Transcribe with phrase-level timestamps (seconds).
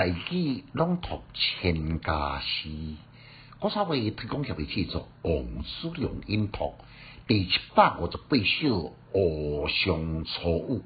[0.00, 2.70] 大器朗读千家诗，
[3.60, 6.72] 我稍微提供协会制作王叔良音读
[7.26, 8.68] 第七百五十八首
[9.12, 10.78] 《湖上初雨》，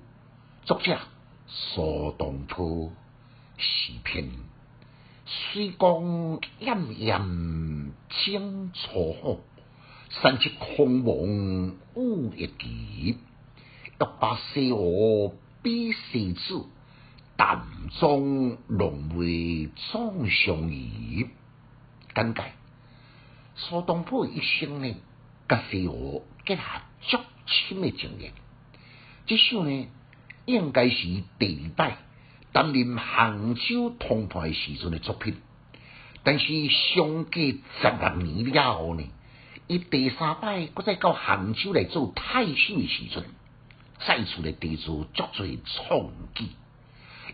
[0.65, 0.99] 作者
[1.47, 2.91] 苏东坡。
[3.57, 4.31] 诗篇
[5.25, 7.93] 水光艳艳
[8.27, 9.37] 江初好，
[10.11, 13.17] 山色空蒙雾一奇。
[14.01, 16.65] 欲把西湖比西子。
[17.37, 17.67] 淡
[17.99, 21.27] 妆浓眉总相宜，
[22.15, 22.53] 简介
[23.57, 24.95] 苏东坡一生呢，
[25.49, 28.33] 甲西湖结下足深的情缘。
[29.27, 29.89] 这首呢，
[30.47, 31.99] 应该是第二摆
[32.53, 35.37] 担任杭州通判时阵的作品，
[36.23, 39.03] 但是相隔十六年了后呢，
[39.67, 43.25] 伊第三摆搁再到杭州来做太守的时阵，
[44.07, 46.47] 再次来提出足侪创举。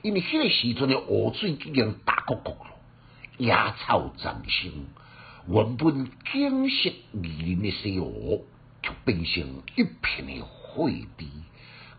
[0.02, 2.70] 因为迄个时阵诶，河水已经大谷谷了，
[3.36, 4.87] 野草丛生，
[5.46, 8.46] 原本景色宜人的西湖，
[8.82, 11.29] 却变成一片诶灰地，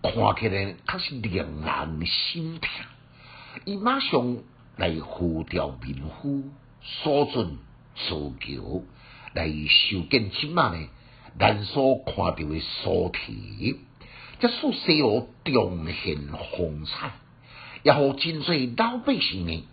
[0.02, 2.70] 看起来确实令人心痛。
[3.66, 4.38] 伊马上
[4.78, 6.44] 来呼调民夫，
[6.82, 7.60] 所准
[7.96, 8.84] 诉求，
[9.34, 10.88] 来修建起码呢，
[11.38, 13.80] 咱所看到诶苏堤，
[14.40, 16.18] 这使西湖重现
[16.58, 17.12] 风采。
[17.84, 19.64] 也好，真侪老百姓呢，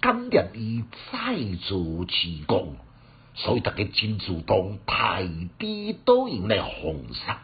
[0.00, 2.76] 感念伊再做奇功，
[3.34, 7.38] 所以大家真主动抬地倒用来奉上。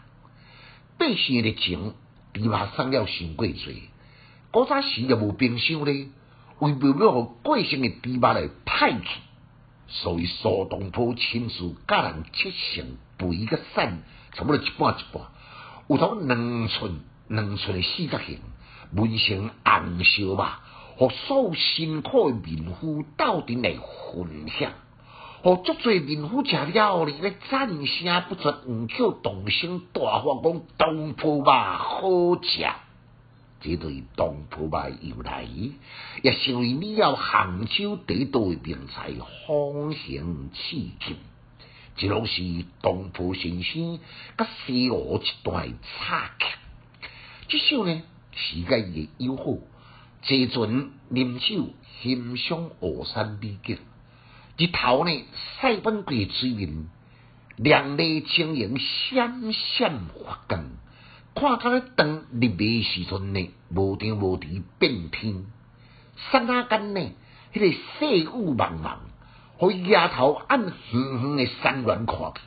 [0.99, 1.93] 百姓的情，
[2.33, 3.75] 比马生了伤过侪。
[4.51, 6.09] 古早时也无冰箱咧，
[6.61, 9.07] 为不要互贵姓的猪马来派去，
[9.89, 13.83] 所以苏东坡亲自教人切成肥个瘦，
[14.33, 15.25] 差不多一半一半，
[15.89, 18.39] 有头两寸两寸的四角形。
[18.93, 20.61] 文成红烧吧，
[20.97, 24.73] 和所有辛苦的民夫斗阵来分享，
[25.43, 32.67] 和足侪民夫食了哩，咧赞声不绝，唔叫同声大话讲东坡肉好食。
[33.59, 35.47] 这对东坡肉由来，
[36.23, 39.11] 也成为你要杭州地道的名菜，
[39.47, 41.17] 风行气境。
[41.97, 42.43] 这拢是
[42.83, 43.99] 东坡先生
[44.37, 46.47] 甲西湖一段插曲。
[47.49, 48.03] 这首呢？
[48.37, 49.45] 时间也友好，
[50.23, 51.71] 坐船饮酒，
[52.03, 53.79] 欣赏湖山美景。
[54.59, 55.25] 日头呢，
[55.59, 56.87] 晒翻过水面，
[57.57, 60.65] 亮丽晶莹，闪闪发光。
[61.35, 65.47] 看到咧当日暝时阵呢，无天无地变天。
[66.31, 67.01] 刹那间呢，
[67.55, 68.99] 迄个细雾茫茫，
[69.57, 72.41] 互丫头按远远的山峦看去。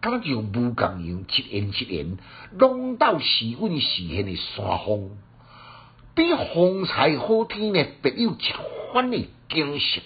[0.00, 2.16] 敢若像雾共样，七言七言，
[2.52, 5.10] 拢到时运时现的山峰，
[6.14, 10.00] 比风采好天呢，别有一番的景色，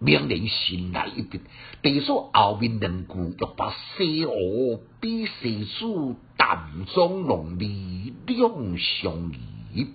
[0.00, 1.40] 令人心来一笔。
[1.82, 9.32] 地说后面两句，欲把西湖比西子，淡妆浓眉两相
[9.72, 9.86] 宜，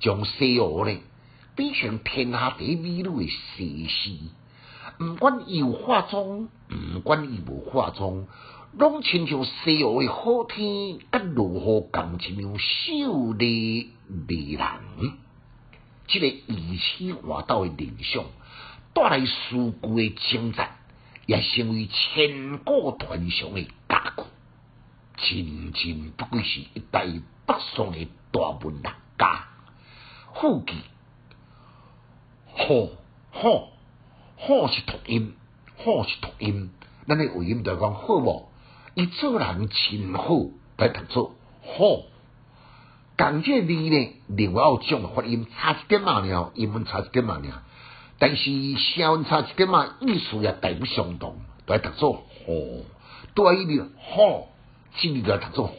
[0.00, 0.96] 将西湖呢
[1.54, 4.10] 比成天下第一美女的西施。
[5.02, 8.24] 毋管伊有化妆，毋管伊无化妆，
[8.78, 14.62] 拢亲像西湖的好天，甲如何共一样秀丽迷人。
[16.06, 18.24] 即个如此活道的形象，
[18.94, 20.76] 带来数句的称赞，
[21.26, 24.22] 也成为千古传颂的佳句。
[25.16, 27.06] 真真不愧是一代
[27.46, 29.48] 北宋的大文学家，
[30.34, 30.74] 富记，
[32.54, 32.88] 好
[33.32, 33.68] 好。
[34.44, 35.34] 好是读音，
[35.76, 36.70] 好是读音，
[37.06, 38.48] 咱的语音就讲好无？
[38.94, 40.34] 伊做人真好，
[40.78, 42.02] 来读做好。
[43.16, 47.62] 讲这字呢，另外有种发音差一点嘛了，英文差一点嘛了，
[48.18, 48.42] 但是
[48.78, 51.36] 声音差一点嘛，意思也大不相同，
[51.68, 52.22] 来读做好。
[53.36, 54.48] 对伊好，
[54.96, 55.72] 真个读做好，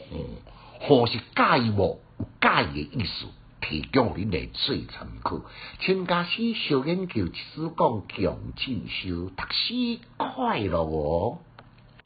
[0.88, 2.00] 好是介意无？
[2.18, 3.26] 有介意诶意思。
[3.66, 5.40] 提供你来做参考，
[5.80, 11.38] 请假使小研究，只讲强进修，读书快乐哦。